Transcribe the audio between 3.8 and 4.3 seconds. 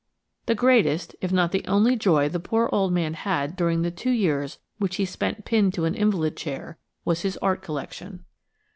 the two